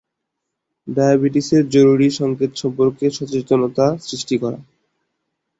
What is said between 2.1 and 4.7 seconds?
সংকেত সম্পর্কে সচেতনতা সৃষ্টি করা।